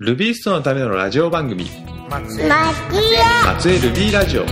[0.00, 1.68] ルビーストのためのラジオ番組。
[2.08, 2.48] 松江。
[2.48, 4.44] 松江ルビーラジオ。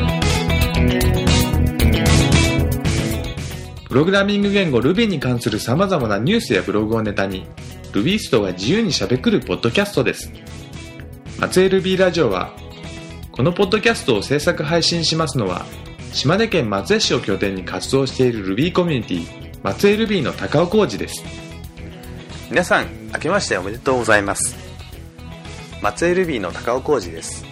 [3.88, 7.46] プログラミング言語ルビーに関する様々なニュースやブログをネタに
[7.92, 10.32] ルビーストが自由にしゃべくるポッドキャストです。
[11.38, 12.50] 松江ルビーラジオは
[13.30, 15.64] このポッドキャストを制作配信しますのは
[16.12, 21.22] 島根県松江市を拠点に活動しているルビーコミュニティ松江ルビーの高尾浩二です。
[22.50, 24.65] 皆さん明けましておめでとうございます
[25.82, 27.44] 松江ルビーの高尾浩二です。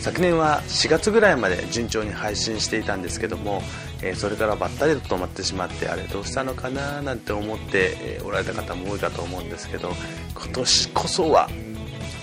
[0.00, 3.62] 昨年は4月ぐらいまで順調に配信していたんですけども、
[4.02, 9.92] えそれからばったりと止まってしまってあれどうしたのかななんて思って、おられた方も多いかと思うんですけど
[10.34, 11.50] 今年こそは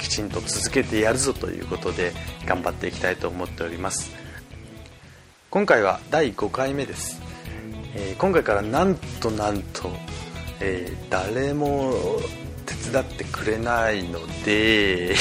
[0.02, 2.14] きちんと続けてやるぞということで
[2.46, 4.12] 頑張っていきたいと思っております。
[5.52, 7.22] 今回は第5回目です、
[7.94, 9.92] え今回からなんとなんと、
[10.60, 11.94] えー誰も
[12.68, 15.16] 手伝ってくれないので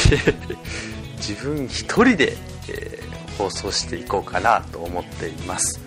[1.16, 2.36] 自分一人で、
[2.68, 3.06] えー
[3.36, 5.78] 放送していこうかなと思っています、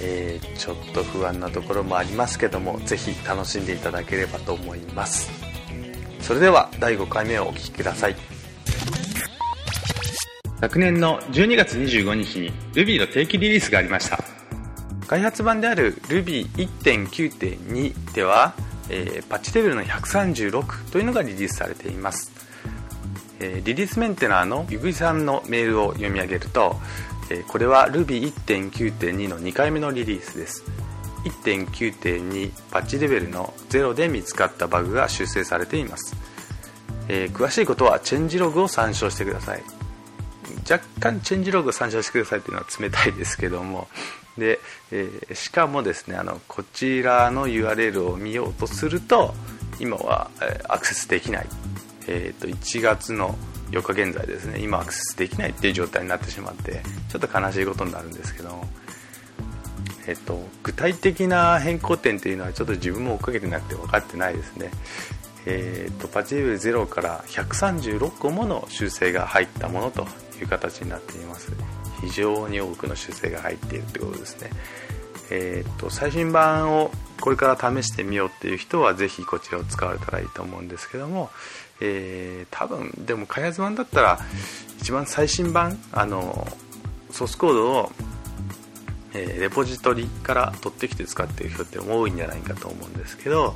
[0.00, 5.30] えーちょっと不安なところもありますけどもぜひ楽しんでいただければと思います。
[6.20, 8.16] それでは第5回目をお聴きください。
[10.60, 14.22] 昨年の12月25日に Ruby の定期リリースがありました。
[15.08, 18.54] 開発版である Ruby1.9.2 では、
[18.88, 22.32] えーパッチレベルの136というのがリリースされています、
[23.40, 26.76] えーリリースメンテナーのゆぐいさんのメールを読み上げると、
[27.30, 30.64] えーこれは Ruby1.9.2 の2回目のリリースです。
[31.24, 36.16] 1.9.2パッチレベルの0で見つかったバグが修正されています、
[37.08, 39.62] え詳しいことはチェンジログを参照してください
[40.70, 43.88] 若干チェンジログを参照してくださいというのは冷たいですけども
[44.38, 49.34] で、えーしかもですねあのこちらの URL を見ようとすると
[49.80, 51.46] 今は、えーアクセスできない、
[52.08, 53.36] えー、と1月の
[53.70, 54.60] 4日現在ですね。
[54.60, 58.62] 今アクセスできないっていう状態になってしまってちょっと悲しいことになるんですけど
[60.06, 64.70] えっと、具体的な変更点というのはちょっと自分も追っかけてなくて分かってないですね、
[65.46, 70.06] えっとパチレベル0から136個もの修正が入ったものと
[70.40, 71.52] いう形になっています。
[72.02, 74.50] 非常に多くの修正が入っているということですね。
[75.30, 76.90] えっと最新版を
[77.20, 81.30] これから試してみようっていう人はぜひこちらを使われたらいいと思うんですけども、
[81.80, 84.20] えー多分でも開発版だったら
[84.80, 86.46] 一番最新版あの
[87.10, 87.92] ソースコードを
[89.14, 93.54] えレポジトリから取ってきて使っている人って多いんじゃないかと思うんですけど、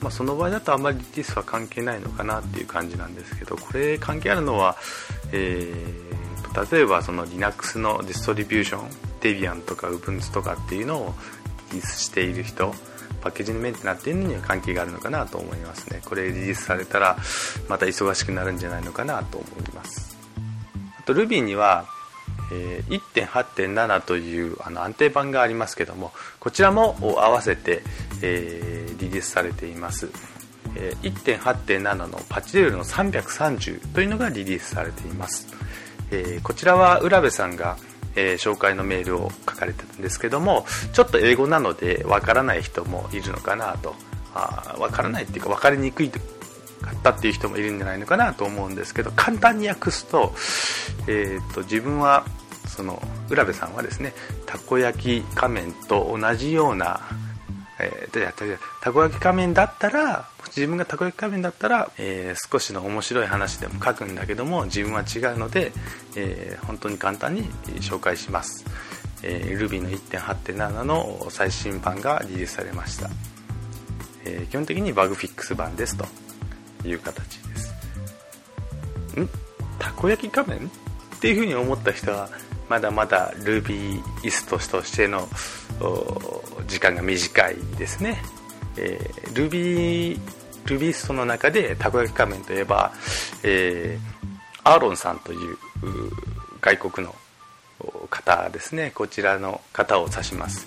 [0.00, 4.76] まあ、その場合だとあんまりリリースは関係ないのかなっていう感じなんですけどこれ関係あるのは、
[5.32, 6.23] えー
[6.70, 8.88] 例えばその Linux のディストリビューション
[9.20, 11.14] Debian とか Ubuntu とかっていうのを
[11.70, 12.74] リリースしている人
[13.20, 16.02] パッケージのメンテナーっていうのには関係があるのかなと思いますね。
[16.04, 17.16] これリリースされたら
[17.68, 20.16] また忙しくなるんじゃないのかなと思います。
[20.98, 21.86] あと Ruby には
[22.50, 27.82] 1.8.7というあの安定版がありますけどもこちらも合わせて、
[28.22, 30.10] えリリースされています、
[31.02, 35.46] 1.8.7のパッチレベルの330というのがリリースされています、
[36.14, 37.76] えーこちらは浦部さんが、
[38.14, 43.94] えー紹介のメールを書かれてたんですけどもちょっと英語なのでわからない人もいるのかなと
[44.34, 50.34] あーわからないっていうか分かりにくいとかったっていう人もいるんじゃないのかなと思うんですけど簡単に訳すと,、
[51.08, 52.24] えー、と自分は
[52.68, 54.12] その浦部さんはですね
[54.46, 57.00] たこ焼き仮面と同じような、
[57.84, 65.72] えーたこ焼き仮面だったら自分がたこ焼き仮面だったら、えー少しの面白い話でも書くんだけども自分は違うので、
[66.16, 67.48] えー本当に簡単に
[67.80, 68.64] 紹介します、
[69.22, 73.10] えー Ruby の1.8.7の最新版がリリースされました。
[74.24, 76.06] えー基本的にバグフィックス版ですと
[76.86, 77.74] いう形です。
[79.20, 79.28] ん？
[79.78, 80.58] たこ焼き仮面？
[80.66, 80.70] っ
[81.20, 82.28] ていうふうに思った人は
[82.68, 85.28] まだまだ Rubyist としての
[86.66, 88.22] 時間が短いですね、
[88.76, 90.20] えー Ruby
[90.64, 92.92] Rubyist の中でたこ焼き仮面といえば、
[93.42, 94.14] えー
[94.66, 95.58] アーロンさんという
[96.62, 97.14] 外国の
[98.08, 98.92] 方ですね。
[98.94, 100.66] こちらの方を指します。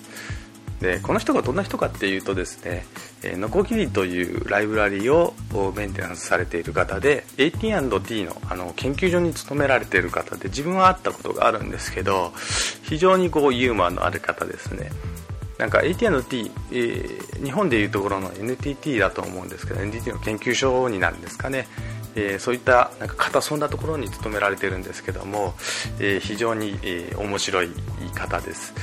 [0.80, 2.86] でこの人がどんな人かっていうとですね
[3.22, 5.34] えーノコギリというライブラリを
[5.74, 12.32] メンテナンスされている方で AT&T のあの研究所に勤められている方で自分は会ったことがあるんですけど
[12.82, 14.90] 非常にこうユーモアのある方ですね。
[15.58, 21.68] なんか AT&T、えー日本でいうところの NTT だと思うんですけど NTT の研究所になるんですかね、
[22.16, 25.54] えーそういったなんか堅そうなところに勤められてるんですけども、
[26.00, 27.70] えー非常に、え面白い
[28.14, 28.74] 方です。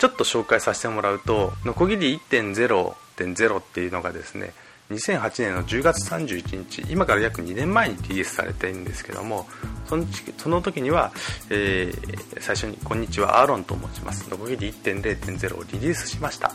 [0.00, 4.54] ちょっと紹介させてもらうとノコギリ1.0.0っていうのがですね
[4.90, 9.46] 2008年の10月31日今から約2年前にリリースされてるんですけども
[9.84, 10.06] その
[10.38, 11.12] その時には、
[11.50, 16.52] えー、最初に「こんにちはアーロンと申します」ノコギリ1.0.0をリリースしました。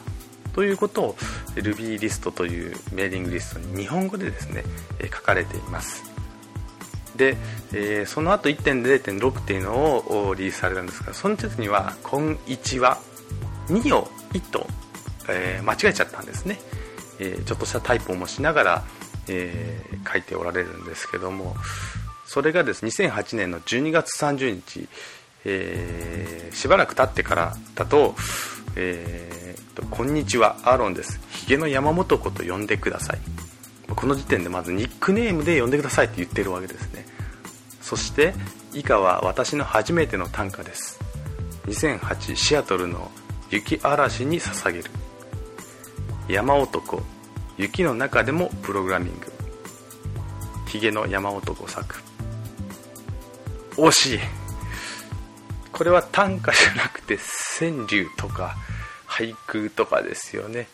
[0.54, 1.16] ということを
[1.56, 4.64] Ruby リストというメーリングリストに日本語でですね
[5.00, 6.04] え書かれています。
[7.16, 7.38] で、
[7.74, 12.98] えー、その後1.0.6っていうのをリリースされたんですがその時には「こんにちは」
[13.68, 14.68] 2を1と、
[15.30, 16.60] えー、間違えちゃったんですね、
[17.20, 18.84] えー、ちょっとしたタイプもしながら、
[19.28, 21.56] えー、書いておられるんですけども。
[22.26, 24.88] それがですね2008年の12月30日、
[25.46, 28.16] え、しばらく経ってからだと
[28.76, 31.20] 「えーと、こんにちはアーロンです。
[31.30, 33.20] ひげの山本子と呼んでください」
[33.96, 37.06] この時点でまずニックネームで呼んでくださいって言ってるわけですね。
[37.82, 38.34] そして
[38.74, 41.00] 以下は私の初めての短歌です。
[41.68, 43.12] 2008シアトルの
[43.50, 44.86] 雪嵐に捧げる。
[46.28, 47.02] 山男
[47.58, 49.32] 雪の中でもプログラミング。
[50.68, 51.96] ヒゲの山男作。
[53.78, 54.20] 惜しい。
[55.72, 57.18] これは短歌じゃなくて
[57.60, 58.56] 川柳とか
[59.08, 60.68] 俳句とかですよね。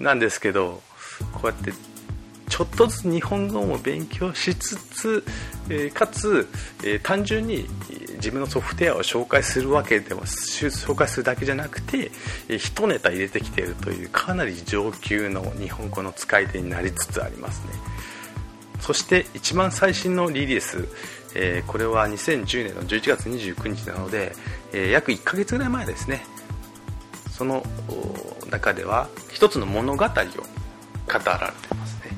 [0.00, 0.82] なんですけど
[1.32, 1.72] こうやって
[2.48, 5.24] ちょっとずつ日本語も勉強しつつ、
[5.68, 6.48] えー、かつ、
[6.84, 7.66] えー、単純に
[8.26, 12.10] 自分のソフトウェアを紹介するわけでも紹介するだけじゃなくて、
[12.48, 17.74] 一ネタ入れてきているというかなり上級の日本語の使い手になりつつありますね。
[18.80, 20.88] そして一番最新のリリース、
[21.36, 24.32] えこれは2010年の11月29日なので、
[24.72, 26.26] え約1ヶ月ぐらい前ですね。
[27.30, 27.64] その
[28.50, 30.28] 中では一つの物語を語られ
[31.68, 32.10] てますね。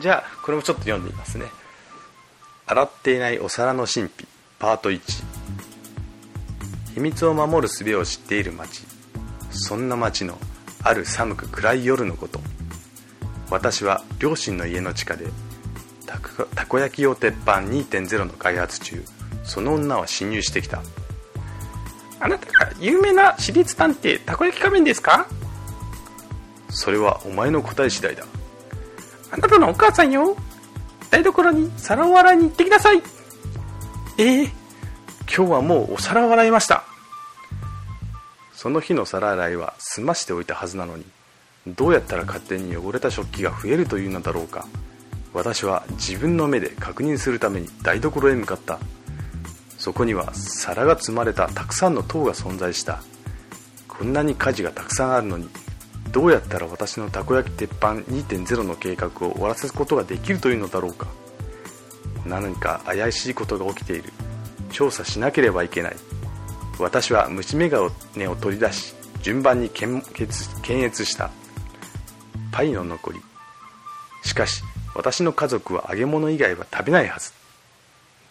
[0.00, 1.46] じゃあこれもちょっと読んでみますね。
[2.66, 4.28] 洗っていないお皿の神秘
[4.60, 5.29] パート1
[6.94, 8.84] 秘密を守る術を知っている町。
[9.50, 10.38] そんな町の
[10.82, 12.40] ある寒く暗い夜のこと。
[13.50, 15.26] 私は両親の家の地下で
[16.54, 19.04] たこ焼き用鉄板2.0の開発中。
[19.42, 20.82] その女は侵入してきた。
[22.20, 25.26] あなたが有名な私立探偵たこ焼き仮面ですか？
[26.68, 28.24] それはお前の答え次第だ。
[29.32, 30.36] あなたのお母さんよ。
[31.10, 33.02] 台所に皿を洗いに行ってきなさい。
[34.18, 34.44] ええ。
[34.44, 34.50] ー、
[35.32, 36.82] 今日はもうお皿を洗いました。
[38.52, 41.04] その日の皿洗いは済ましておいたはずなのに
[41.68, 44.66] どうやったら勝手に汚れた食器が増えるというのだろうか。
[45.32, 48.80] 私は自分の目で確認するために台所へ向かった。
[49.78, 53.00] そこには皿が積まれたたくさんの塔が存在した。
[53.86, 55.48] こんなに火事がたくさんあるのに
[56.10, 61.06] どうやったら私のたこ焼き鉄板2.0の計画を終わらせることができるというのだろうか。
[62.26, 64.12] 何か怪しいことが起きている。
[64.70, 65.96] 調査しなければいけない。
[66.78, 67.92] 私は虫眼鏡
[68.26, 70.02] を取り出し順番に検
[70.68, 71.30] 閲した。
[72.52, 73.20] パイの残り。
[74.22, 74.62] しかし
[74.94, 77.32] 私の家族は揚げ物以外は食べないはず。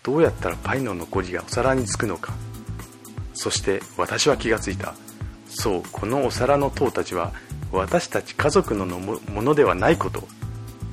[0.03, 2.33] どうやったらパイの残りがお皿につくのか。
[3.33, 4.95] そして私は気がついた。
[5.47, 7.33] そうこのお皿の塔たちは
[7.71, 10.27] 私たち家族のものではないこと。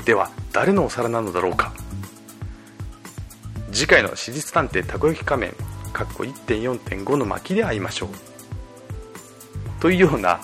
[0.04, 1.72] では誰のお皿なのだろうか。
[3.72, 5.54] 次回の私立探偵たこ焼き仮面
[5.92, 8.08] かっこ1.4.5の巻で会いましょう。
[9.80, 10.40] というような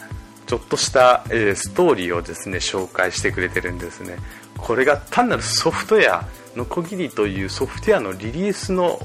[0.47, 4.19] ちょっとした、え、ストーリーをですね紹介してくれてるんですね。
[4.59, 9.01] これが単なるソフトウェアのこぎりというソフトウェアのリリースの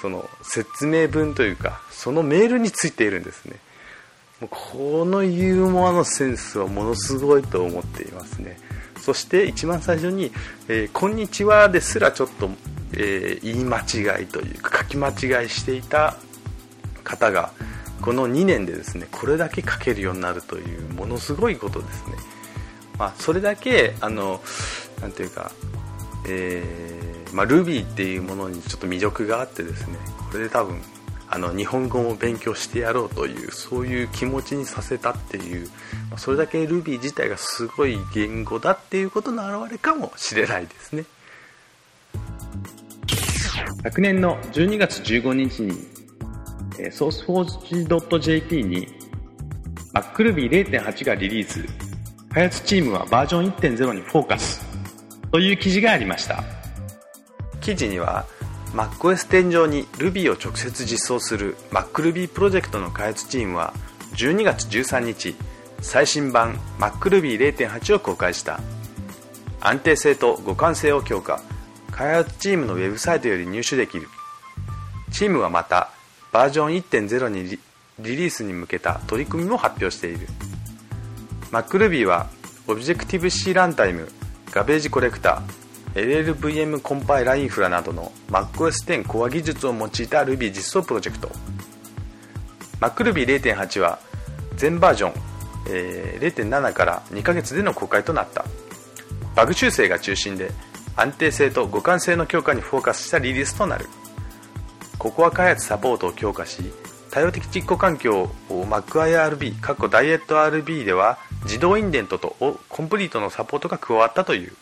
[0.00, 3.56] その説明文というかそのメールについているんですね。
[4.48, 8.58] このユーモアのセンスはものすごいと思っていますね。
[8.98, 10.32] そして一番最初に
[10.68, 12.50] 「えー、こんにちは」ですらちょっと、
[12.94, 16.16] えー、言い間違いというか書き間違いしていた
[17.04, 17.52] 方が
[18.00, 22.16] この2年でですねこれだけ書けるようになるというものすごいことですね。
[22.98, 24.42] まあ、それだけあの
[25.00, 25.50] なていうか、
[26.26, 29.96] えーまあ、Ruby っていうものにちょっと魅力があってですね
[30.30, 30.82] これで多分
[31.32, 35.70] あの日本語も勉強してやろうというそういう気持ちにさせたっていう
[36.18, 41.04] それだけ Ruby 自体がすごい言語だっていうことの表れかもしれないですね。
[43.82, 45.72] 昨年の12月15日に
[46.76, 48.86] SourceForge.jp に
[49.94, 51.64] MacRuby0.8 がリリース
[52.34, 54.60] 開発チームはバージョン1.0にフォーカス。
[55.32, 56.44] という記事がありました。
[57.62, 58.26] 記事には
[58.74, 63.72] MacOS 天井に Ruby を直接実装する MacRuby プロジェクトの開発チームは
[64.14, 65.34] 12月13日
[65.80, 68.60] 最新版 MacRuby0.8 を公開した。
[69.60, 71.40] 安定性と互換性を強化。
[72.00, 74.08] 開発チームのウェブサイトより入手できる。
[75.12, 75.90] チームはまた
[76.32, 77.58] バージョン1.0に
[77.98, 80.26] リリースに向けた取り組みも発表している。
[81.52, 82.30] MacRuby は
[82.68, 84.08] Objective-C ランタイム
[84.50, 91.30] ガベージコレクター LLVM コンパイラインフラなどの MacOS10 コア技術を用いた Ruby 実装プロジェクト。
[92.80, 93.98] MacRuby0.8 は
[94.56, 95.12] 全バージョン、
[95.68, 98.46] えー、0.7から2ヶ月での公開となった。
[99.36, 100.50] バグ修正が中心で
[100.96, 103.88] 安定性と互換性の強化にフォーカスしたリリースとなる。
[104.98, 106.62] ココア開発サポートを強化し
[107.10, 112.36] 多様的実行環境を MacIRB 過去ダイエット RB では自動インデントと
[112.68, 114.52] コンプリートのサポートが加わったという。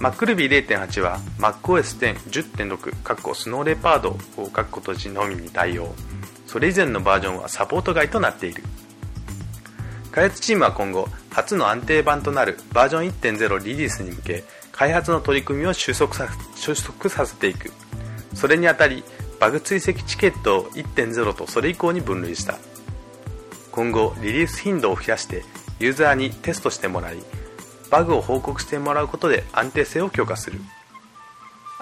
[0.00, 5.94] MacRuby0.8 は MacOS10.10.6 過去スノーレパードを書くこと時のみに対応。
[6.46, 8.62] それ以前のバージョンはサポート外となっている。
[10.10, 14.44] 開発チームは今後初の安定版となるバージョン1.0リリースに向け
[14.80, 17.70] 開発の取り組みを収束さ収束させていく。
[18.34, 19.04] それにあたり
[19.38, 22.56] バグ追跡チケットを1.0とそれ以降に分類した。
[23.72, 25.44] 今後リリース頻度を増やして
[25.80, 27.18] ユーザーにテストしてもらい
[27.90, 30.58] バグを報告してもらうことで安定性を強化する。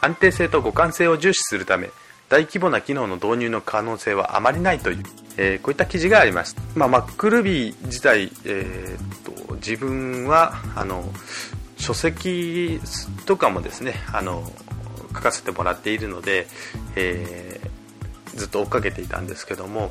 [0.00, 1.90] 安定性と互換性を重視するため
[2.28, 5.04] 大規模な機能の導入の可能性はあまりないという、
[5.36, 11.04] えー、こういった記事がありました、まあ、MacRuby 自体、えー、と自分はあの
[11.78, 12.80] 書籍
[13.26, 14.50] とかもですねあの
[15.14, 16.46] 書かせてもらっているので、
[16.96, 19.90] えー、ずっと追っかけていたんですけども、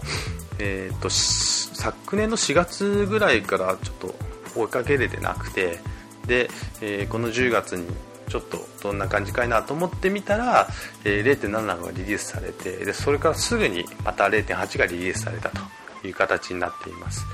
[0.59, 4.15] えーと、昨年の4月ぐらいからちょっと
[4.55, 5.79] 追いかけれてなくて
[6.27, 6.49] で、
[6.81, 7.87] えー、この10月に
[8.29, 10.67] ちょっとどんな感じかいなと思ってみたら、
[11.05, 17.25] えー、0.7がリリースされてでそれからすぐにまた0.8がリリースされたという形になっています。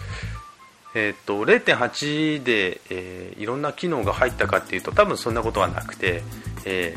[0.96, 6.22] えーと、0.8で、えー、いろんな機能が入ったかっていうと多分そんなことはなくて、
[6.66, 6.96] え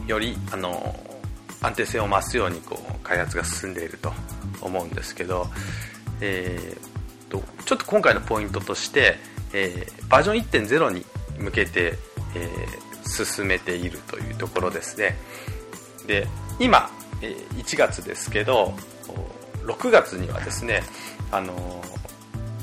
[0.00, 0.98] ー、よりあの
[1.60, 4.12] 安定性を増すようにこう開発が進んでいると
[4.62, 5.46] 思うんですけど、
[6.20, 9.18] えーと、ちょっと今回のポイントとして、
[9.52, 11.04] えー、バージョン1.0に
[11.38, 11.98] 向けて、
[12.34, 12.48] え
[13.02, 15.16] 進めているというところですね。
[16.06, 16.26] で
[16.58, 16.90] 今、
[17.22, 18.74] え1月ですけど
[19.64, 20.82] 6月にはですね
[21.30, 21.82] あの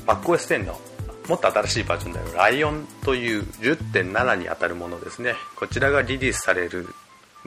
[0.08, 0.80] MacOS10 の
[1.28, 5.34] もっと新しいバージョンであるライオンという10.7に当たるものですね。
[5.56, 6.88] こちらがリリースされる。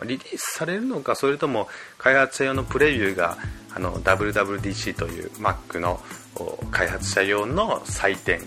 [0.03, 3.37] リリースされるのかそれとも開発者用のプレビューが
[3.75, 5.99] あの WWDC という Mac の
[6.71, 8.41] 開発者用の祭典、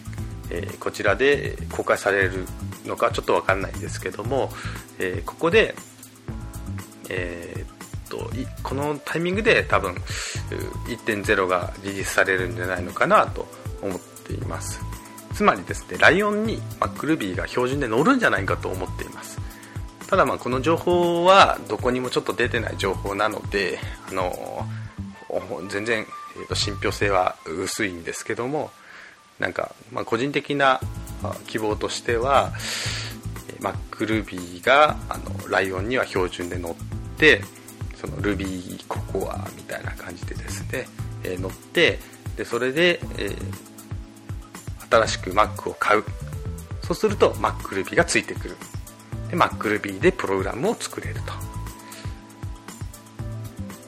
[0.50, 2.47] えー、こちらで公開される
[2.87, 4.50] のかちょっと分かんないんですけども、
[4.99, 5.76] えー、ここで、
[7.09, 8.30] えー、っと
[8.62, 9.94] このタイミングで多分
[10.88, 13.47] 1.0がリリースされるんじゃないのかなと
[13.83, 14.81] 思っています。
[15.35, 19.40] つまりですねライオンに MacRuby が標準で乗るんじゃないかと思っています。
[20.09, 23.78] ただまあこの情報はどこにもちょっと出てない情報なので
[24.09, 24.66] あの
[25.69, 28.71] 全然、えー、と信憑性は薄いんですけども
[29.38, 30.81] なんか、まあ、個人的な
[31.47, 32.52] 希望としては
[33.61, 37.43] MacRuby があのライオンには標準で乗って
[37.97, 40.87] その Ruby ココアみたいな感じでですね、
[41.25, 41.99] えー、乗って
[42.37, 43.64] でそれで、えー
[44.95, 46.05] 新しく Mac を買う。
[46.83, 48.57] そうすると MacRuby がついてくる。
[49.31, 51.33] で MacRuby でプログラムを作れると。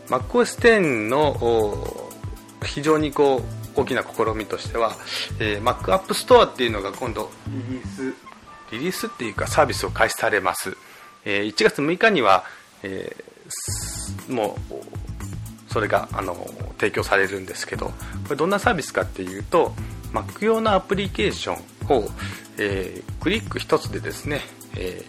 [0.08, 2.10] MacOS10 の
[2.64, 3.42] 非常にこ
[3.76, 4.96] う大きな試みとしては、
[5.38, 8.14] えー、Mac App Store っていうのが今度リリース。
[8.72, 10.76] リリースっていうかサービスを開始されます、
[11.24, 12.44] えー、1月6日には、
[12.82, 15.05] えー、もう
[15.76, 17.94] それがあの提供されるんですけどこ
[18.30, 19.74] れどんなサービスかっていうと
[20.10, 22.08] Mac 用のアプリケーションを、
[22.56, 24.40] えー、クリック1つでですね、
[24.74, 25.04] え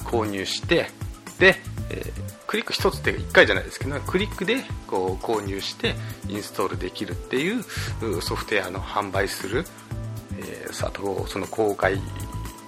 [0.00, 0.90] ー、購入して
[1.38, 1.54] で、
[1.90, 2.12] えー、
[2.48, 5.94] クリック1つって1回じゃないですけどクリックでこう購入して
[6.28, 7.62] インストールできるっていう
[8.20, 9.64] ソフトウェアの販売する、
[10.40, 12.00] えー、とその公開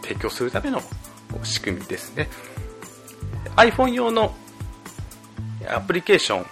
[0.02, 0.80] 提供するための
[1.42, 2.28] 仕組みですね。
[3.56, 4.32] iPhone 用の
[5.68, 6.46] アプリケーション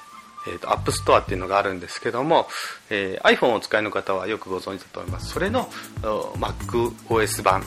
[0.46, 2.48] えーと、App Store っていうのがあるんですけども、
[2.90, 5.30] えー、iPhone をお使いの方はよくご存知だと思います。
[5.30, 5.70] それの
[6.02, 7.64] MacOS 版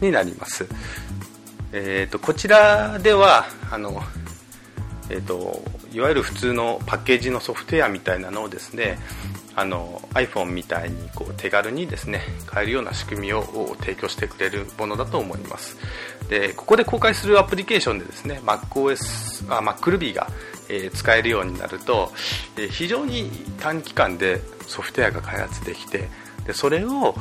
[0.00, 0.66] になります、
[1.72, 4.02] えーと、こちらではあの、
[5.10, 5.62] えーと、
[5.92, 8.98] いわゆる普通のパッケージのソフトウェアみたいなのをですね
[9.56, 15.76] あの iPhone みたいにこう手軽にですね買えるような仕組みを提供してくれるものだと思います。
[16.28, 20.28] でここで公開するアプリケーションでですね MacOS あ MacRuby が
[20.68, 22.12] え使えるようになると、
[22.56, 26.08] え非常に短期間でソフトウェアが開発できて
[26.46, 27.14] でそれを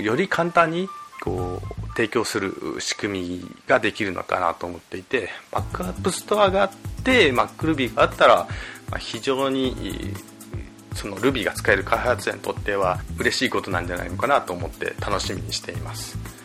[0.00, 0.88] より簡単に
[1.22, 6.70] こう提供する仕組みができるのかなと思っていて MacApp Store があっ
[7.02, 8.48] て MacRuby があったら、
[8.90, 9.74] ま非常に
[10.94, 16.37] その Ruby が使える開発者にとっては嬉しいことなんじゃないのかなと思って楽しみにしています。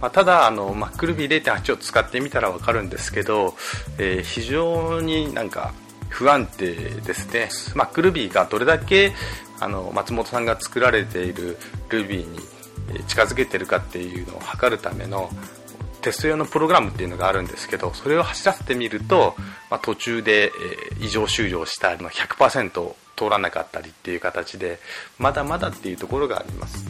[0.00, 3.54] まあ、ただあの MacRuby0.8 を使ってみたら分かるんですけど、
[3.98, 5.72] えー、非常になんか
[6.08, 7.48] 不安定ですね。
[7.74, 9.12] MacRuby がどれだけ
[9.60, 12.38] あの松本さんが作られている Ruby に
[13.06, 15.30] 近づけてるかっていうのを測るための
[16.00, 19.34] テスト用のプログラムっていうのがあるんですけどそれを走らせてみると、
[19.68, 20.50] まあ、途中で、え
[21.00, 24.78] 異常終了したり100%通らなかったりっていう形で
[25.18, 26.86] まだまだっていうところがあります、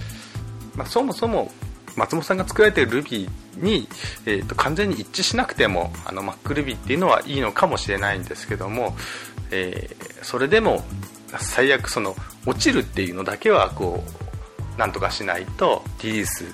[0.77, 1.51] まあ、そもそも
[1.99, 3.89] 松本さんが作られている Ruby に、
[4.25, 8.97] えーと、完全に一致しなくてもあの MacRuby っていうのはいいのかもしれないんですけども、
[9.51, 10.85] えー、それでも
[11.39, 14.03] 最悪その落ちるっていうのだけはこ
[14.77, 16.45] うなんとかしないとリリース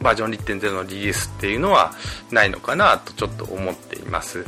[0.00, 1.92] バージョン1.0のリリースっていうのは
[2.30, 4.44] ないのかなとちょっと思っています。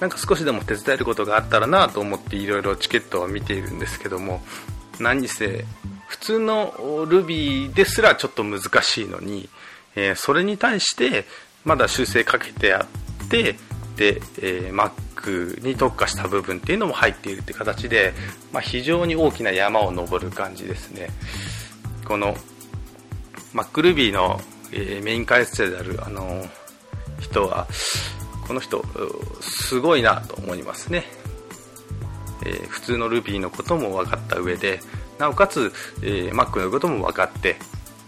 [0.00, 4.40] なんか少しでも手伝えることがあったらなと思っていろいろチケットを見ているんですけども
[4.98, 5.66] 何せ
[6.20, 6.72] 通の
[7.06, 9.48] Ruby ですらちょっと難しいのに、
[9.96, 11.24] えー、それに対して
[11.64, 12.86] まだ修正かけてあ
[13.24, 13.56] って
[13.96, 18.14] で、えー、Mac に特化した部分っていうのも入っているって形で、
[18.52, 21.08] まあ、非常に大きな山を登る感じですね。
[22.06, 22.34] この
[23.54, 24.40] MacRuby の、
[24.72, 26.46] えー、メイン開発者であるあの
[27.20, 27.66] 人は
[28.46, 28.84] この人
[29.40, 31.04] すごいなと思いますね、
[32.44, 34.80] えー、普通の Ruby のことも分かった上で
[35.20, 35.72] なおかつ、
[36.02, 37.56] えー、Mac のことも分かって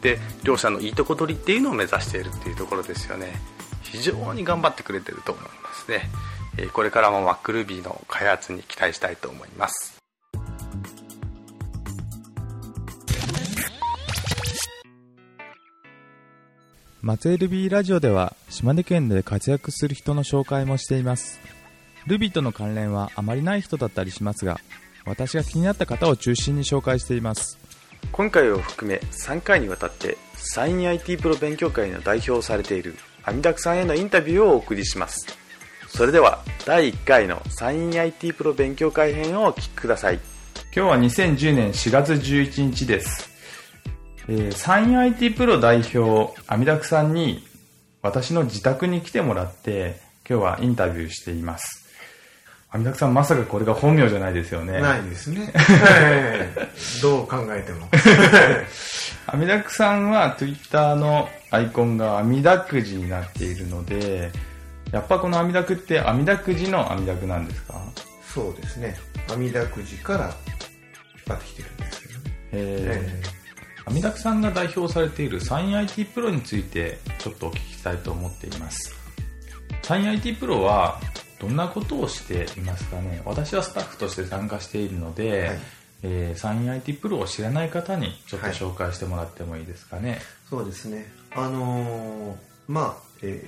[0.01, 3.41] で両者のいいとこ取りっていうのを目指しているっていうところですよね。
[3.83, 6.09] 非常に頑張ってくれてると思いますね、
[6.57, 9.99] えー、これからも MacRuby の開発に期待したいと思います。
[17.03, 21.41] 松江ルビーラジオでは島根県で活躍する人の紹介もしています。
[22.07, 24.59] ルビーとの関連はあまりない人だったりしますが
[25.05, 27.59] 私が気になった方を中心に紹介しています。
[28.11, 35.27] 今回を含め3回にわたってサイン IT プロ勉強会の代表をされている阿弥陀さんへのインタビューをお送りします。
[35.89, 40.21] それでは第1回のサイン IT プロ勉強会編をお聞きください。
[40.75, 43.31] 今日は2010年4月11日です。
[44.29, 47.45] えー、サイン IT プロ代表阿弥陀さんに
[48.03, 51.82] 私の自宅に来てもらって今日はインタビューしています
[52.75, 54.81] 阿弥陀さんまさかこれが本名じゃないですよね。
[54.81, 55.53] ないですね。
[57.03, 57.89] どう考えても。
[59.27, 64.31] 阿弥陀さんは Twitter のアイコンが阿弥陀くじになっているので
[64.91, 67.75] やっぱこの阿弥陀くって阿弥陀くじの阿弥陀くなんですか？
[68.35, 68.97] そうですね。
[69.31, 70.33] 阿弥陀くじから引っ
[71.29, 72.21] 張ってきてるんですけどね。
[72.53, 73.23] へ
[73.85, 78.95] 阿弥陀さんが代表されているサイン IT プロについてちょっとお聞きしたいと思っています。
[79.83, 80.99] サイン IT プロは
[81.43, 83.21] どんなことをしていますかね。
[83.25, 85.59] 私はスタッフとして参加しているので、はい、
[86.05, 91.13] えー、サイン IT プロを知らない方にちょっと紹介してもらってもいいですかね、はい、そうですね。
[91.35, 92.37] あのー、
[92.69, 93.45] まあえ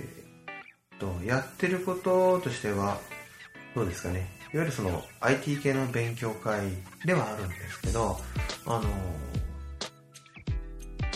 [0.97, 2.99] ー、とやってることとしては
[3.77, 4.29] どうですかね。
[4.53, 6.71] いわゆるその IT 系の勉強会
[7.05, 8.17] ではあるんですけど
[8.67, 8.85] あのー、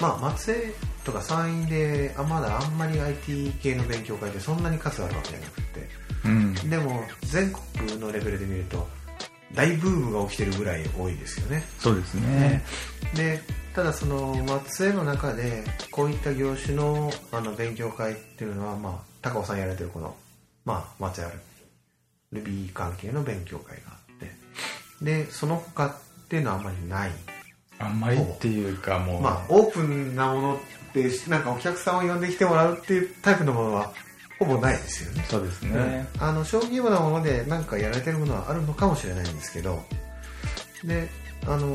[0.01, 0.73] まあ松江
[1.05, 5.58] とか山陰であまだあんまり IT 系の勉強会でそんなに数あるわけじゃなくて
[6.29, 8.87] うん、でも全国のレベルで見ると
[9.55, 11.65] 大ブームが起きてるぐらい多いですよね。
[11.79, 12.63] そうですね、
[13.15, 13.41] で
[13.75, 20.15] ただその松江の中でこういった業種のあの勉強会っていうのは、まあ、高尾さんやられてるこの、
[20.65, 21.39] まあ、松江ある
[22.33, 25.05] Ruby 関係の勉強会があって。
[25.05, 25.93] でその他っ
[26.29, 27.11] ていうのはあんまりない。
[27.79, 29.23] あんまりっていうかもう。
[29.23, 30.59] まあオープンなものっ
[30.93, 33.93] てなんかお客さんを呼んできてもらうっていうタイプのものは
[34.39, 35.25] ほぼないですよね。
[35.29, 39.83] そうですね、うん、あの小規模なもので何かやられてるものはあるのかもしれないんですけど。
[40.85, 41.09] で
[41.47, 41.75] あの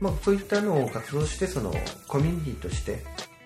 [0.00, 1.74] まあそういったのを活動してその
[2.08, 3.02] コミュニティとして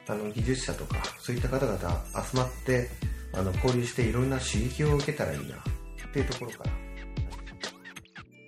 [0.06, 2.88] あの技術者とかそういった方々集まって
[3.32, 6.70] あの交流していろんな刺激を受けたらいいなっていうところから、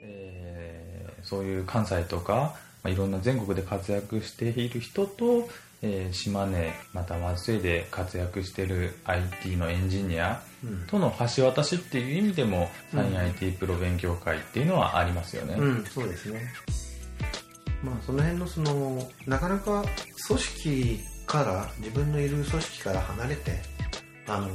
[0.02, 2.54] えー、そういう関西とか、ま
[2.84, 5.48] あ、いろんな全国で活躍している人と
[5.86, 10.42] えー、島根また松江で活躍してる IT のエンジニア
[10.88, 16.42] との橋渡しっていう意味でも、うん、サイン IT プロ勉強会っていうのはありますよね、うん、そうですね。
[17.82, 19.84] まあその辺のそのなかなか
[20.26, 23.60] 組織から自分のいる組織から離れて
[24.26, 24.48] あの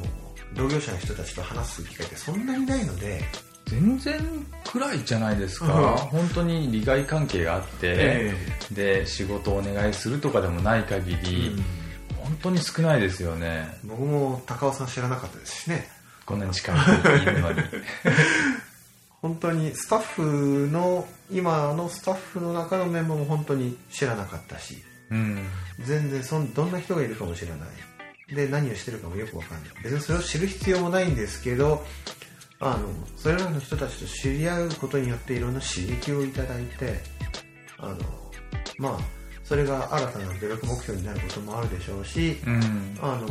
[0.55, 3.21] 同業者の人たちと話す機会ってそんなにないので
[3.71, 4.19] 全然
[4.65, 11.63] 暗いじゃないですか、うん、本当に利害関係があって、えー、で仕事をお願いするとかでもない限り、うん、
[12.17, 13.77] 本当に少ないですよね。
[13.85, 15.87] 僕も高尾さん知らなかったですしね。
[16.25, 17.61] こんなに近くにいるのに。
[19.21, 25.45] 本当にスタッフの今のスタッフの中のメンバーも本当に知らなかったし、うん。
[25.79, 28.35] 全然そんどんな人がいるかもしれない。
[28.35, 29.69] で何をしてるかもよくわかんない。
[29.83, 31.85] 別にそれを知る必要もないんですけど
[32.61, 36.99] あのそれらの人たちと知り合うことによっていろんな刺激をいただいて
[37.79, 37.97] あの
[38.77, 38.97] まあ
[39.43, 42.97] それが新たな努力目標になることもあるでしょうしうん。
[43.01, 43.27] あの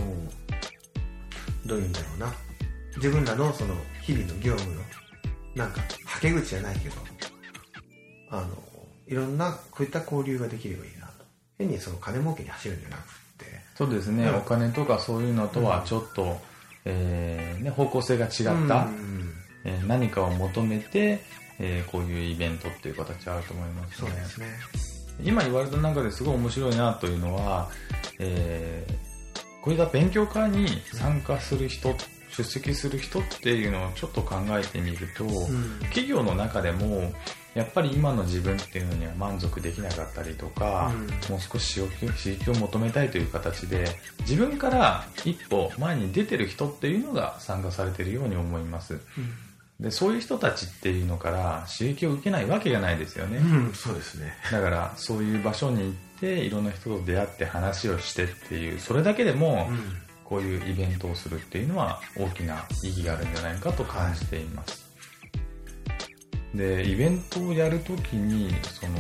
[1.65, 2.35] どういうんだろうな。
[2.97, 4.83] 自分らのその日々の業務の
[5.55, 6.97] なんかはけ口じゃないけど
[8.31, 8.49] あの
[9.07, 11.07] いろんなこういった交流ができればいいな。
[11.07, 11.25] と
[11.59, 13.03] 変にその金儲けに走るんじゃなく
[13.45, 13.61] て。
[13.77, 16.39] そうですね、うんお金とかそういうのとはちょっと、
[16.85, 18.55] えーね、方向性が違った、う
[18.89, 19.35] ん。
[19.65, 21.23] えー何かを求めて、
[21.59, 23.95] えーこういうイベントっていう形あると思いますね。
[23.99, 24.47] そうですね。
[25.23, 27.69] 今言われた中ですごい面白いなというのは、
[28.19, 29.11] えー
[29.63, 31.95] こういった勉強会に参加する人
[32.31, 35.79] 出席する人っていうのをちょっと考えてみると、うん。
[35.81, 37.13] 企業の中でも
[37.55, 41.07] やっぱり今の自分っていうのには満足できなかったりとか、うん。
[41.31, 43.89] もう少し刺激を求めたいという形で
[44.21, 49.01] 自分から一歩前に出てる人っていうのが参加されているように思います。
[49.79, 54.35] でそういう人たちっていうのから刺激を受けないわけがないですよね、うん、そうですね。
[54.53, 59.79] だからそういう場所に行っていろんな人と出会って話をしてっていうそれだけでも、うん。
[60.31, 64.90] こういうイベントをするっていうのは大きな意義があるんじゃないかと感じています、
[66.55, 68.95] でイベントをやるときにその、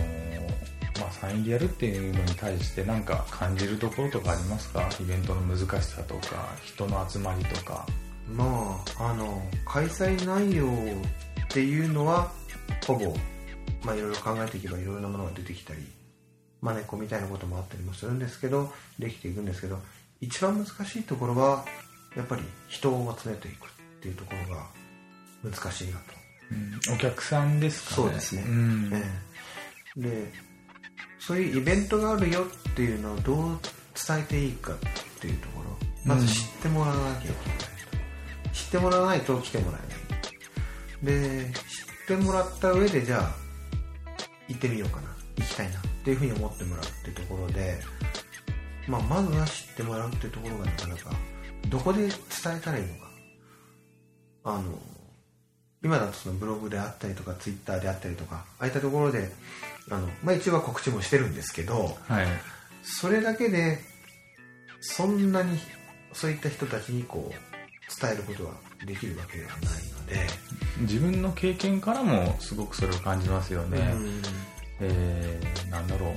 [1.00, 4.88] まあ、サインでやるっていうのに対して何か感じるところとかありますか？
[5.00, 7.86] イベントの難しさとか人の集まりとか。
[8.32, 12.30] まああの開催内容っていうのは
[12.86, 13.12] ほぼ
[13.84, 15.80] まあいろいろ考えていけばいろいろなものが出てきたり
[16.60, 19.80] まねっこみたいなこともあったりもするんですけどできていくんですけど
[20.20, 21.64] 一番難しいところは
[22.16, 23.68] やっぱり人を集めていくっ
[24.00, 24.66] ていうところが
[25.42, 26.19] 難しいなと。
[26.92, 27.96] お客さんですかね。
[27.96, 28.42] そうですね。
[28.46, 28.90] うん。
[28.92, 29.02] え
[29.96, 30.00] え。
[30.00, 30.32] で
[31.18, 33.58] そういうイベントがあるよっていうのをどう
[33.94, 34.76] 伝えていいかっ
[35.20, 35.76] ていうところ。
[36.04, 41.40] まず知ってもらわなきゃいけないと、知ってもらわないと来てもらえない。
[41.44, 43.34] で知ってもらった上でじゃあ
[44.48, 45.10] 行ってみようかな。
[45.36, 47.78] 行きたいなっていうふうに思ってもらうっていうところで、
[48.86, 51.10] まあ、まずは知ってもらうっていうところがなかなか
[51.68, 52.10] どこで伝
[52.56, 53.10] えたらいいのか。
[54.44, 54.78] あの
[55.82, 59.30] 今だとそのブログであったりとかツイッターであったりとかああいったところで
[59.90, 62.26] あの、まあ、一応は告知もしてるんですけどはい。
[62.82, 63.78] それだけで
[64.80, 65.58] そんなに
[66.12, 68.50] そういった人たちにこう伝えることが
[68.86, 69.60] できるわけではない
[69.92, 70.26] ので、
[70.80, 74.22] 自分の経験からもすごくそれを感じますよね、うん。
[74.80, 76.14] えーなんだろう。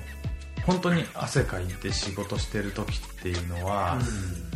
[0.65, 3.99] 本当に汗かいて仕事してる時っていうのは、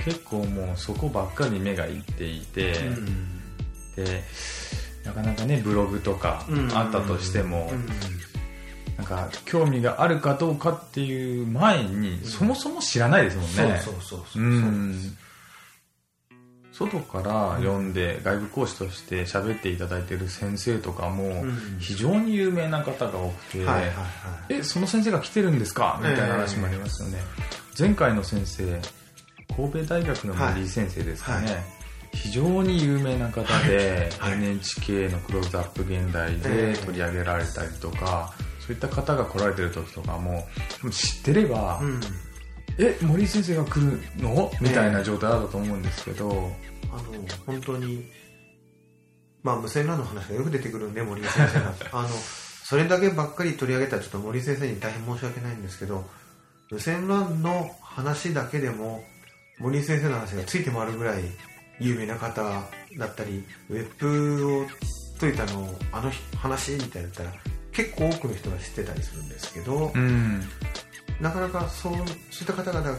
[0.06, 2.74] 結構もうそこばっかり目がいっていて、
[3.98, 4.24] で
[5.08, 5.62] なかなかね。
[5.63, 6.72] ブログとかうん。
[6.78, 7.88] あったとしても、うん。
[8.98, 13.80] なんか興味があるかどうかっていう前に、そもそも知らないですもんね。
[13.84, 14.46] そうそうそうそうう。
[14.46, 15.17] ん。
[16.74, 21.78] 外から読んで外部講師として喋っていただいてる先生とかもん。
[21.80, 23.65] 非常に有名な方が多くて、
[24.50, 26.00] えその先生が来てるんですか？
[26.04, 27.20] みたいな話もありますよね、
[27.80, 28.80] 前回の先生
[29.56, 31.63] 神戸大学の森井先生ですかね、
[32.23, 34.32] 非常に有名な方で、はい。
[34.32, 34.43] はい。
[34.43, 40.47] NHK の「クローズアップ現代」で取り上げられたりとか、そういった方が来られてる時とかも
[40.91, 42.01] 知ってれば、うん。
[42.80, 44.51] え森井先生が来るの？
[44.62, 46.51] みたいな状態だったと思うんですけど、
[46.91, 47.03] あの
[47.45, 48.12] 本当に
[49.43, 51.73] まあ無線 LAN の話がよく出てくるんで森井先生が。
[51.99, 52.10] あの
[52.67, 56.06] それだけばっかり取り上げたらちょっと森井先生に大変申し訳ないんですけど
[56.69, 59.06] 無線 LAN の話だけでも
[59.58, 61.23] 森井先生の話がついて回るぐらい
[61.80, 62.42] 有名な方
[62.98, 64.66] だったりウェブを
[65.20, 67.32] 解いたのあの話みたいなったら
[67.72, 70.42] 結構多くの人が知ってたりするんですけど、うん
[71.20, 72.06] なかなかそうそうい
[72.44, 72.92] った方々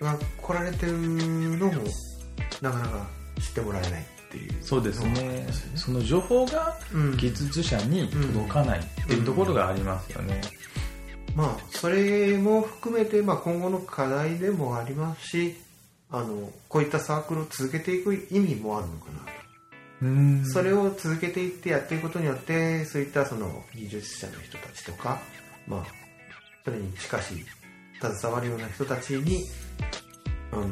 [0.00, 1.82] が来られてるのも
[2.62, 3.06] なかなか
[3.40, 5.46] 知ってもらえないっていうそうですね。
[5.74, 10.40] その情報がうん技術者に届かないっていうところがありますよね、
[11.34, 15.56] まあそれも含めて、まあ、今後の課題でもありますし
[16.10, 19.26] あのこういったサークルを続けていく意味もあるのかなと、
[20.02, 20.44] うん。
[20.46, 25.20] それを続けていってやっていくことによってそういったその技術者の人たちとか、
[25.66, 25.86] まあ、
[26.64, 27.44] それに近しい
[28.00, 29.44] 携わるような人たちに
[30.52, 30.68] あの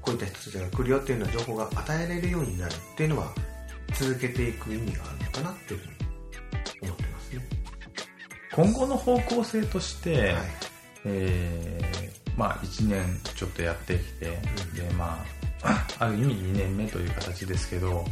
[0.00, 3.34] こういった人たちが来るよっていうような情報が与えられるようになるっていうのは
[3.94, 5.92] 続けていく意味があるのかなっていうふうに
[6.82, 7.48] 思ってますね。
[8.54, 10.44] 今後の方向性として、はい。
[11.04, 12.07] えー
[12.38, 15.22] まあ1年ちょっとやってきて、でま
[15.62, 18.04] あある意味2年目という形ですけど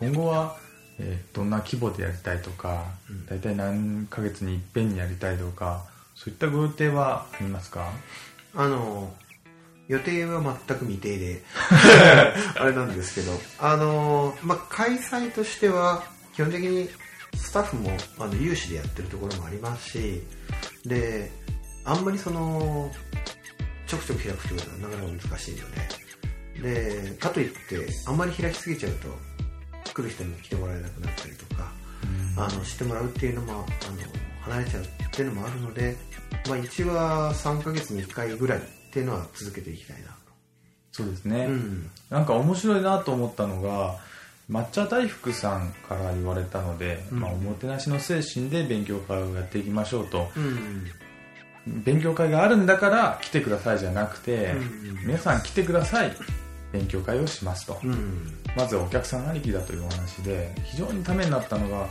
[0.00, 0.56] 今後は、
[1.00, 7.90] えーどんな規模でやりたいとか、うん大体何ヶ月に一遍にやりたいとかそういったご予定はありますか？
[8.54, 9.12] あの
[9.88, 11.42] 予定は全く未定で
[12.58, 16.02] あれなんですけどあの、まあ、開催としては
[16.34, 16.88] 基本的に
[17.36, 20.22] スタッフもあの有志でやってるところもありますし
[20.86, 21.30] で
[21.84, 22.90] あんまりその
[23.86, 25.70] ちょくちょく開くというのはなかなか難しいの
[26.62, 29.08] ででかといってあんまり開きすぎちゃうと
[29.92, 31.72] 来る人に来てもらえなくなったりとか、
[32.36, 33.64] あのしてもらうっていうのもあの
[34.42, 35.96] 離れちゃうっていうのもあるので、
[36.48, 40.16] まあ、1は3ヶ月に1回ぐらいっていうのは続けていきたいな
[40.92, 41.90] そうですね、うん。
[42.08, 43.98] なんか面白いなと思ったのが
[44.50, 47.20] 抹茶大福さんから言われたので、うん。
[47.20, 50.28] まあ、おもてなしの精神で勉強会をやっていきましょうと。
[50.36, 50.86] うん
[51.66, 55.06] 勉強会があるんだから来てくださいじゃなくて、うん。
[55.06, 56.12] 皆さん来てください。
[56.72, 58.34] 勉強会をしますと、うん。
[58.56, 61.86] まずお客さんありきだというお話で非常にためになったのが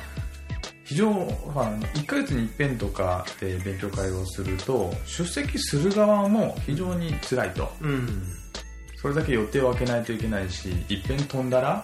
[0.86, 7.70] 非常、まあ、1ヶ月に一遍とかで勉強会をすると出席する側も非常に辛いと。
[7.82, 8.24] うん。
[9.02, 11.84] それだけ予定を空けないといけないしいっぺん飛んだら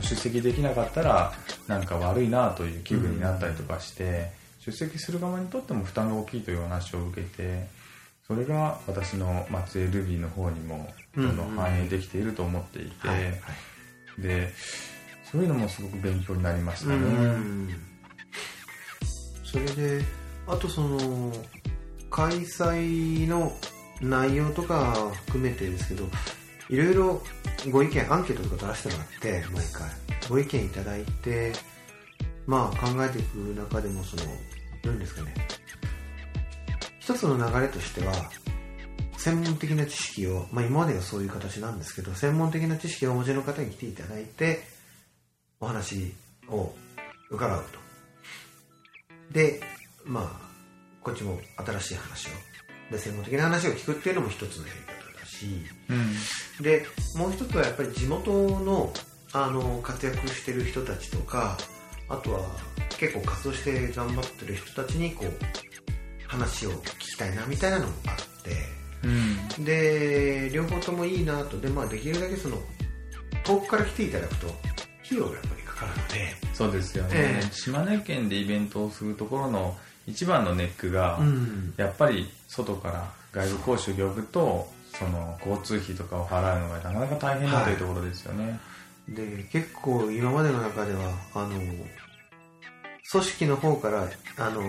[0.00, 1.32] 出席できなかったら
[1.66, 4.30] なんか悪いなという気分になったりとかして、
[4.64, 7.66] 出席する側にとっても負担が大きいという話を受けて
[8.26, 13.34] それが私の松江ルビーの方にもどんどん反映できていると思っていて、はいはい。
[14.22, 14.52] で
[15.30, 16.94] そういうのもすごく勉強になりましたね。
[16.94, 17.68] うん。
[19.44, 20.04] それで
[20.46, 21.32] あとその
[22.10, 23.52] 開催の
[24.00, 24.94] 内容とか
[25.26, 26.04] 含めてですけど
[26.70, 27.22] いろいろ
[27.70, 29.90] ご意見アンケートとか出してもらって毎回。
[30.28, 31.52] ご意見いただいて
[32.46, 34.22] まあ考えていく中でもその
[34.84, 35.34] 何ですかね。
[37.00, 38.12] 一つの流れとしては
[39.16, 44.62] 専門的な知識を、まあ、今まではそういう形なんですけど専門的な知識をお持ちの方に来ていただいて
[45.60, 46.12] お話
[46.48, 46.72] を
[47.30, 47.78] 伺うと。
[49.32, 49.60] で
[50.04, 50.52] まあ
[51.02, 52.30] こっちも新しい話を。
[52.90, 55.46] で専門的な話を聞くっていうのも一つのやり方だし。
[55.88, 56.62] うん。
[56.62, 58.92] でもう一つはやっぱり地元の
[59.32, 61.56] あの活躍してる人たちとか
[62.12, 62.40] あとは
[62.98, 69.64] 結構活動して頑張ってる人たちにこう話を聞きたいなみたいなのもあってうん。
[69.64, 72.58] で両方ともいいなとで、まあ、できるだけその
[73.44, 74.46] 遠くから来ていただくと
[75.04, 76.34] 費用がやっぱりかかるので。
[76.54, 77.52] そうですよね、ええ。
[77.52, 81.74] 島根県でイベントをするところの一番のネックが、うん。
[81.76, 88.60] やっぱり外から外部講習呼ぶとその交通費とかを払うのがなかなか大変だというところですよね、
[89.08, 91.00] で結構今までの中では
[91.34, 91.50] あの
[93.12, 94.62] 組織の方からあの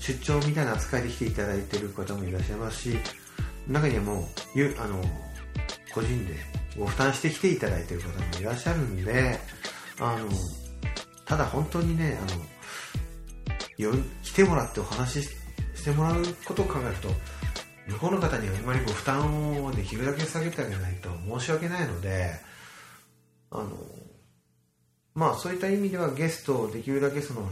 [0.00, 2.98] 出張みたいな扱いで来ていただいてる方もいらっしゃいますし
[3.68, 4.24] 中にはもう
[4.56, 5.00] ゆあの
[5.94, 6.34] 個人で
[6.76, 9.38] ご負担して来ていただいてる方もいらっしゃるんで
[10.00, 10.28] あの
[11.24, 12.44] ただ本当にねあの
[13.78, 13.92] よ
[14.24, 15.28] 来てもらってお話し
[15.76, 17.08] してもらうことを考えると
[17.86, 22.32] 向こうの方にはあまりご負担をできるだけ下げてあげないと申し訳ないので
[23.52, 23.70] あの
[25.14, 27.48] まあそういった意味ではゲストをできるだけその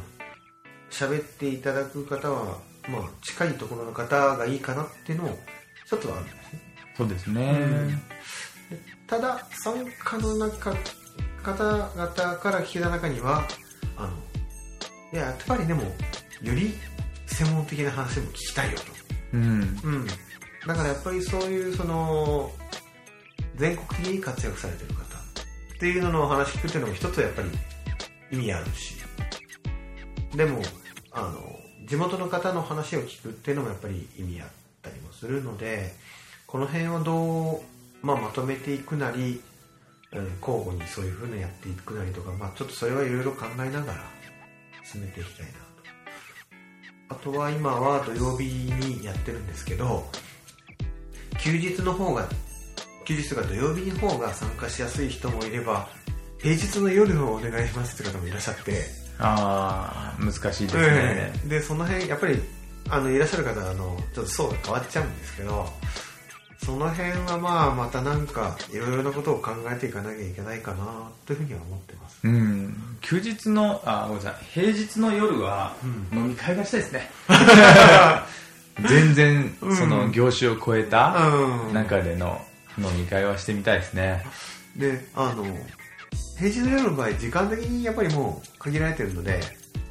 [0.92, 5.38] 喋っていただく方はまあ近いところの方がいいかなっていうのも
[5.86, 6.60] 一つはあるんですね。
[6.94, 8.02] そうですね、
[9.06, 9.74] ただ参
[10.04, 10.74] 加の中
[11.42, 13.42] 方々から聞いた中には
[13.96, 14.10] あの
[15.12, 15.82] いややっぱりでも
[16.42, 16.74] より
[17.26, 18.84] 専門的な話も聞きたいよと。
[19.32, 19.80] うん。
[19.84, 20.06] うん、
[20.66, 22.52] だからやっぱりそういうその
[23.56, 27.48] 全国的に活躍されてる方っていうののお話聞くっていうのも一つはやっぱり
[28.30, 28.96] 意味あるし。
[30.36, 30.62] でも
[31.12, 34.48] あの地元の方の話を聞くっていうのもやっぱり意味あっ
[34.82, 35.92] たりもするので
[36.46, 37.62] この辺をど
[38.02, 39.40] う、まあ、まとめていくなり、
[40.14, 44.04] うん交互にそういうふうにやっていくなりとか、まあ、ちょっとそれはいろいろ考えながら
[44.84, 45.58] 進めていきたいなと。
[47.08, 50.06] あとは今は土曜日にやってるんですけど
[51.38, 52.28] 休日の方が
[53.06, 55.88] 休日が土曜日の方が参加しやすい人もいれば
[56.38, 61.48] 平日の夜をお願いしますって方もいらっしゃって、ああ難しいですね、ええ。
[61.48, 62.40] でその辺やっぱり
[62.88, 65.66] あのいらっしゃる方はあのちょっと層が変わっちゃうんですけど
[66.64, 72.20] その辺はまあまたなんかいろいろなことを考えていかなきゃいけないかなというふうには思ってます。
[72.22, 72.74] うん。
[73.00, 74.44] 休日のあごめんなさい。
[74.52, 75.74] 平日の夜は
[76.12, 77.10] う飲み会がしたいですね、
[78.88, 79.76] 全然うん。
[79.76, 81.74] その業種を超えたうん。
[81.74, 82.40] 中での
[82.78, 84.24] 飲み会はしてみたいですね。
[84.76, 85.44] であの
[86.38, 89.40] 平日の夜の場合時間的にやっぱりもう限られてるので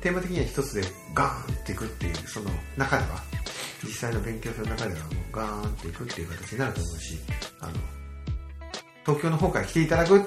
[0.01, 0.81] テーマ的には一つで
[1.13, 3.21] ガーンっていくっていうその中では
[3.83, 7.19] 実際の勉強する中ではもうガーンっていくっていう形になると思うし
[7.59, 7.73] あの
[9.05, 10.23] 東京の方から来ていただくっ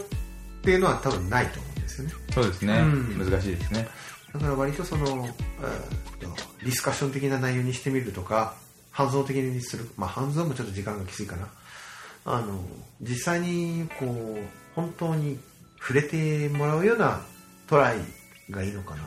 [0.63, 2.15] ていうのは多分ないと思うんですよね。
[2.33, 3.31] そうですね、うん。
[3.31, 3.87] 難しいですね。
[4.33, 6.25] だから割とその、え
[6.65, 8.55] ディスカッション的な内容にしてみるとか
[8.91, 11.49] 半蔵的にするまあ半蔵もちょっと時間がきついかな。
[12.25, 12.59] あの
[13.03, 14.39] 実際にこう
[14.75, 15.39] 本当に
[15.87, 17.21] 触れてもらうような
[17.67, 17.99] トライ
[18.49, 19.03] がいいのかな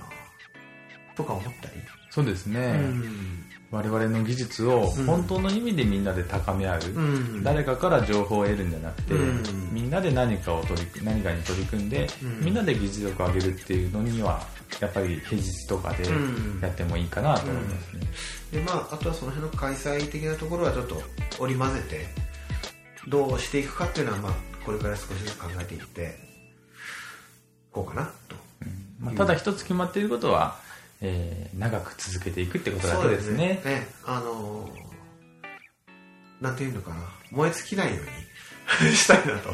[1.16, 1.74] とか思ったり、
[2.12, 3.46] そうですね、うん。
[3.72, 5.06] 我々の技術をうん。
[5.06, 7.00] 本当の意味でみんなで高め合う、う
[7.40, 7.44] ん。
[7.44, 9.44] 誰かから情報を得るんじゃなくて、うん。
[9.72, 12.46] みんなで何かを取り何かに取り組んで、うん。
[12.46, 14.42] みんなで技術力を上げるっていうのには
[14.80, 16.60] やっぱり平日とかでうん。
[16.62, 18.02] やってもいいかなと思いますね、
[18.52, 21.02] でまあ、あとはその辺の開催的なところはちょっと
[21.40, 22.06] 織り交ぜて
[23.08, 26.27] どうしていくかっていうのは、まあ、これから少しずつ考えていって
[27.84, 28.12] こうかな。
[28.30, 28.36] と
[29.00, 30.58] まあ、ただ一つ決まっていることは、
[31.02, 33.60] えー長く続けていくってことだけですね。
[33.64, 33.88] そうね。
[34.06, 34.72] あのー
[36.42, 36.98] なんていうのかな。
[37.32, 38.02] 燃え尽きないよ
[38.82, 39.54] うに したいなと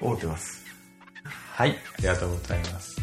[0.00, 0.64] 思ってます。
[1.52, 1.70] はい。
[1.70, 2.96] ありがとうございます。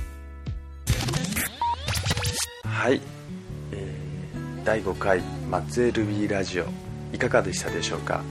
[2.65, 3.01] はい、
[3.71, 6.65] えー第5回松江ルビーラジオ
[7.12, 8.21] いかがでしたでしょうか？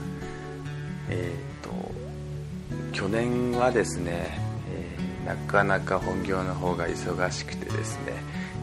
[1.09, 1.91] えっ、と
[2.91, 4.42] 去年はですね、えー
[5.25, 8.13] なかなか本業の方が忙しくてですね、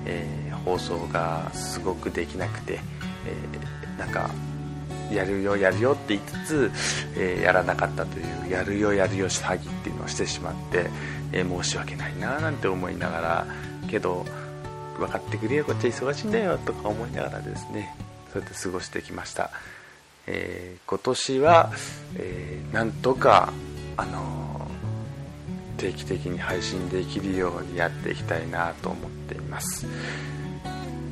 [0.06, 2.80] えー放送がすごくできなくて、
[3.26, 4.30] えーなんか
[5.10, 6.70] やるよやるよって言いつつ、
[7.16, 10.86] えーやらなかったというやるよやるよ詐欺っていうのをしてしまって、
[11.32, 13.46] えー申し訳ないななんて思いながら
[13.88, 14.26] けど
[14.98, 17.94] 分かってくれよこっちは忙しいんだよとか思いながらですね
[18.32, 19.50] そうやって過ごしてきました、
[20.26, 21.70] えー今年は、
[22.16, 23.52] えーなんとか
[23.96, 24.49] あのー
[25.80, 29.86] 定期的に配信できるようにやっていきたいなと思っています。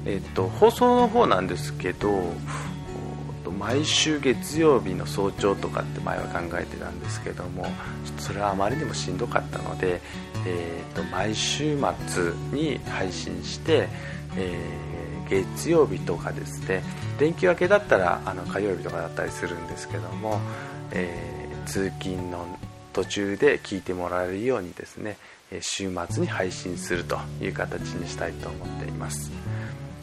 [0.04, 2.22] えっと放送の方なんですけど
[3.58, 7.70] 毎週月曜日の早朝とかって前は考えてたんですけどもちょ
[8.12, 10.00] っとそれはあまりにもしんどかったので、
[10.46, 11.76] えっと毎週
[12.06, 13.88] 末に配信して、
[14.36, 14.88] えー
[15.28, 16.82] 月曜日とかですね
[17.20, 20.40] 連休明けだったらあの火曜日とかだったりするんですけども、
[20.90, 22.46] えー通勤の
[22.98, 25.18] 途中で聞いてもらえるようにですね
[25.60, 29.30] 週末に配信するという形にしたいと思っています。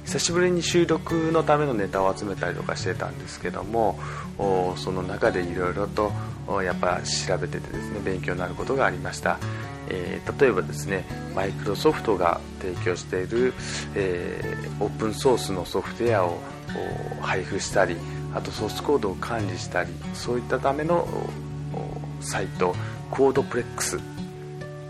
[0.05, 3.99] 久しぶりに収録のためのネタを集めたりとかしてたんですけども
[4.77, 6.11] その中でいろいろと
[6.63, 9.39] やっぱ調べててですね勉強になることがありました、
[9.89, 11.05] えー例えばですね
[11.35, 13.53] マイクロソフトが提供している、
[13.95, 16.37] えーオープンソースのソフトウェアを
[17.21, 17.97] 配布したり
[18.35, 21.07] あとソースコードを管理したりそういったための
[22.21, 22.75] サイト
[23.11, 23.99] コードプレックス。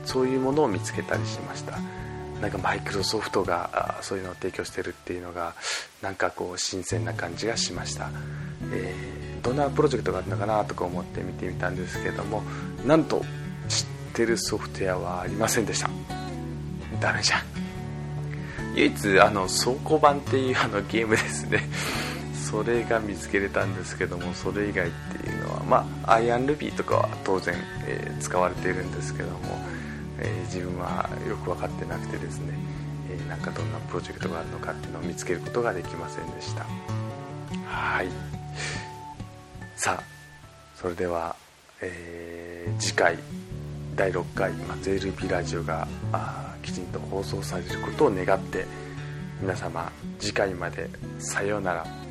[0.06, 1.80] そういうものを見つけたりしました。
[2.42, 5.56] なんかマイクロソフトがそういうのを提供してるっていうのが
[6.02, 8.10] なんかこう新鮮な感じがしました、
[8.72, 12.42] えーどんなプロジェクトがあるのかなとか思って見てみたんですけども
[12.84, 13.24] なんと
[13.70, 13.86] 知っ
[14.16, 15.90] てるソフトウェアはありませんでした。
[17.00, 17.42] ダメじゃん。
[18.74, 21.70] 唯一あの倉庫版っていうあのゲームですね。
[22.50, 27.56] それが見つけれたんですけどもそれ以外っていうのまあアイアンルビーとかは当然、
[27.88, 29.38] えー使われているんですけども、
[30.20, 32.54] えー自分はよく分かってなくてですね、
[33.12, 36.66] えーなんかどんなプロジェクトがあるのかっていうのを見つけることができませんでした。
[37.68, 38.08] はい。
[39.76, 40.04] さあ
[40.76, 41.36] それでは、
[41.82, 43.18] え次回
[43.96, 48.66] 第6回松江ルビラジオがあーきちんと放送されることを願って
[49.42, 52.05] 皆様次回までさようなら。